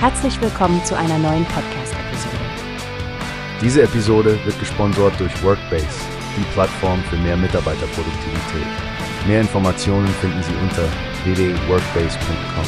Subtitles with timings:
[0.00, 2.36] Herzlich willkommen zu einer neuen Podcast-Episode.
[3.60, 5.88] Diese Episode wird gesponsert durch Workbase,
[6.36, 8.68] die Plattform für mehr Mitarbeiterproduktivität.
[9.26, 10.84] Mehr Informationen finden Sie unter
[11.24, 12.64] www.workbase.com.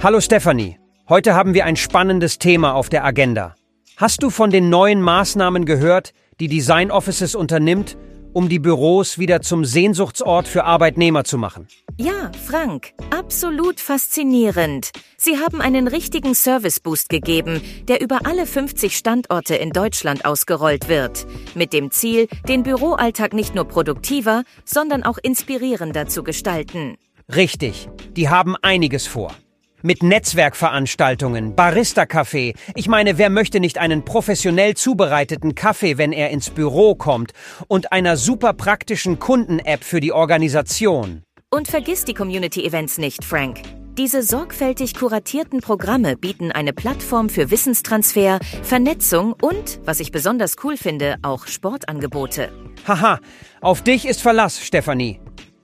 [0.00, 0.78] Hallo Stefanie,
[1.08, 3.56] heute haben wir ein spannendes Thema auf der Agenda.
[3.96, 7.96] Hast du von den neuen Maßnahmen gehört, die Design Offices unternimmt,
[8.32, 11.66] um die Büros wieder zum Sehnsuchtsort für Arbeitnehmer zu machen?
[11.96, 14.90] Ja, Frank, absolut faszinierend.
[15.16, 21.26] Sie haben einen richtigen Service-Boost gegeben, der über alle 50 Standorte in Deutschland ausgerollt wird,
[21.54, 26.96] mit dem Ziel, den Büroalltag nicht nur produktiver, sondern auch inspirierender zu gestalten.
[27.34, 29.34] Richtig, die haben einiges vor.
[29.82, 32.52] Mit Netzwerkveranstaltungen, Barista-Kaffee.
[32.74, 37.32] Ich meine, wer möchte nicht einen professionell zubereiteten Kaffee, wenn er ins Büro kommt?
[37.66, 41.22] Und einer super praktischen Kunden-App für die Organisation.
[41.50, 43.62] Und vergiss die Community-Events nicht, Frank.
[43.96, 50.76] Diese sorgfältig kuratierten Programme bieten eine Plattform für Wissenstransfer, Vernetzung und, was ich besonders cool
[50.76, 52.52] finde, auch Sportangebote.
[52.86, 53.18] Haha,
[53.62, 55.20] auf dich ist Verlass, Stefanie.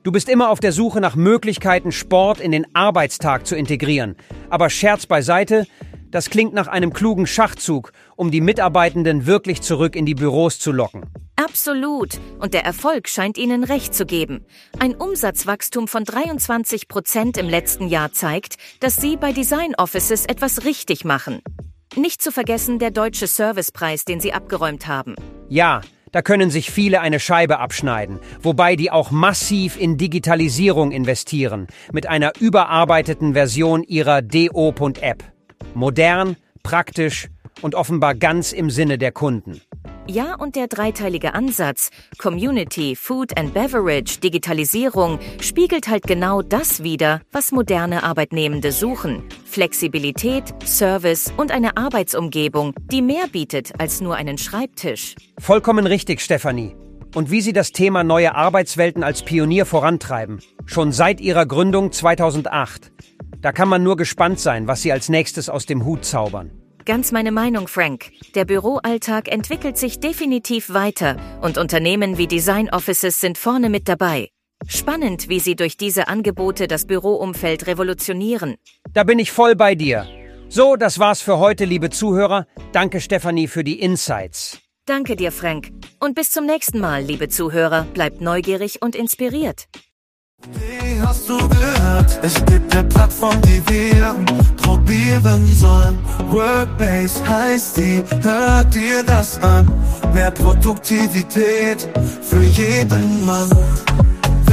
[0.06, 4.14] Du bist immer auf der Suche nach Möglichkeiten, Sport in den Arbeitstag zu integrieren.
[4.50, 5.66] Aber Scherz beiseite,
[6.12, 10.70] das klingt nach einem klugen Schachzug, um die Mitarbeitenden wirklich zurück in die Büros zu
[10.70, 11.06] locken.
[11.34, 12.20] Absolut.
[12.38, 14.46] Und der Erfolg scheint Ihnen recht zu geben.
[14.78, 20.64] Ein Umsatzwachstum von 23 Prozent im letzten Jahr zeigt, dass Sie bei Design Offices etwas
[20.64, 21.40] richtig machen.
[21.96, 25.16] Nicht zu vergessen der deutsche Servicepreis, den Sie abgeräumt haben.
[25.48, 25.80] Ja,
[26.12, 32.06] da können sich viele eine Scheibe abschneiden, wobei die auch massiv in Digitalisierung investieren, mit
[32.06, 35.24] einer überarbeiteten Version ihrer DO.app.
[35.74, 37.28] Modern, praktisch
[37.62, 39.60] und offenbar ganz im Sinne der Kunden.
[40.08, 47.22] Ja, und der dreiteilige Ansatz Community, Food and Beverage, Digitalisierung spiegelt halt genau das wider,
[47.32, 49.24] was moderne Arbeitnehmende suchen.
[49.56, 55.14] Flexibilität, Service und eine Arbeitsumgebung, die mehr bietet als nur einen Schreibtisch.
[55.38, 56.76] Vollkommen richtig, Stefanie.
[57.14, 60.40] Und wie Sie das Thema neue Arbeitswelten als Pionier vorantreiben.
[60.66, 62.92] Schon seit Ihrer Gründung 2008.
[63.40, 66.50] Da kann man nur gespannt sein, was Sie als nächstes aus dem Hut zaubern.
[66.84, 68.10] Ganz meine Meinung, Frank.
[68.34, 74.28] Der Büroalltag entwickelt sich definitiv weiter und Unternehmen wie Design Offices sind vorne mit dabei.
[74.66, 78.56] Spannend, wie sie durch diese Angebote das Büroumfeld revolutionieren.
[78.92, 80.06] Da bin ich voll bei dir.
[80.48, 82.46] So, das war's für heute, liebe Zuhörer.
[82.72, 84.60] Danke, Stefanie, für die Insights.
[84.86, 85.72] Danke dir, Frank.
[85.98, 87.86] Und bis zum nächsten Mal, liebe Zuhörer.
[87.94, 89.66] Bleibt neugierig und inspiriert.
[90.52, 92.18] Wie hast du gehört?
[92.22, 94.14] Es gibt eine Plattform, die wir
[94.56, 95.98] probieren sollen.
[96.30, 99.66] Workbase heißt die, hört dir das an.
[100.14, 101.88] Mehr Produktivität
[102.22, 103.50] für jeden Mann.